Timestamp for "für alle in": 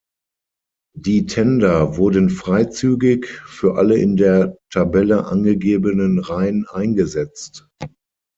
3.45-4.17